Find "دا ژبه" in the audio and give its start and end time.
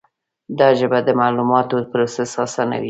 0.59-0.99